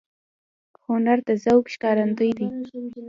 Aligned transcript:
هنر 0.85 1.17
د 1.27 1.29
ذوق 1.43 1.65
ښکارندوی 1.73 2.31
دی 2.37 2.47